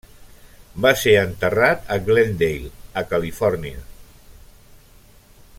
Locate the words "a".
1.97-1.99, 3.03-3.07